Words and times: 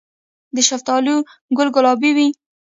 د 0.55 0.57
شفتالو 0.69 1.15
ګل 1.57 1.67
ګلابي 1.75 2.11
وي؟ 2.17 2.27